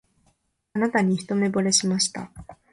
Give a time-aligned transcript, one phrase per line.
[0.73, 2.31] あなたに一目ぼれしました